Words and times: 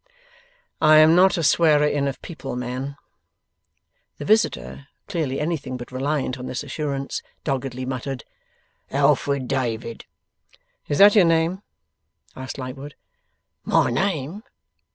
'I 0.81 0.95
am 0.97 1.15
not 1.15 1.37
a 1.37 1.43
swearer 1.43 1.85
in 1.85 2.07
of 2.07 2.19
people, 2.23 2.55
man.' 2.55 2.97
The 4.17 4.25
visitor, 4.25 4.87
clearly 5.07 5.39
anything 5.39 5.77
but 5.77 5.91
reliant 5.91 6.39
on 6.39 6.47
this 6.47 6.63
assurance, 6.63 7.21
doggedly 7.43 7.85
muttered 7.85 8.23
'Alfred 8.89 9.47
David.' 9.47 10.05
'Is 10.87 10.97
that 10.97 11.13
your 11.13 11.25
name?' 11.25 11.61
asked 12.35 12.57
Lightwood. 12.57 12.95
'My 13.63 13.91
name? 13.91 14.41